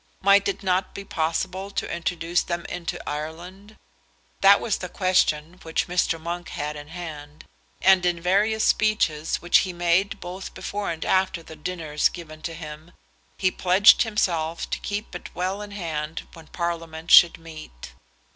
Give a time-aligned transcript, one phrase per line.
[0.23, 3.77] Might it not be possible to introduce them into Ireland?
[4.41, 6.19] That was the question which Mr.
[6.19, 7.45] Monk had in hand;
[7.83, 12.55] and in various speeches which he made both before and after the dinners given to
[12.55, 12.93] him,
[13.37, 17.91] he pledged himself to keep it well in hand when Parliament should meet.